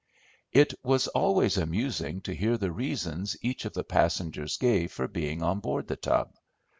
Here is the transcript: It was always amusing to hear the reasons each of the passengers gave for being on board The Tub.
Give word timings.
It 0.51 0.73
was 0.81 1.07
always 1.09 1.57
amusing 1.59 2.21
to 2.21 2.33
hear 2.33 2.57
the 2.57 2.71
reasons 2.71 3.37
each 3.43 3.65
of 3.65 3.73
the 3.73 3.83
passengers 3.83 4.57
gave 4.57 4.91
for 4.91 5.07
being 5.07 5.43
on 5.43 5.59
board 5.59 5.87
The 5.87 5.95
Tub. 5.95 6.33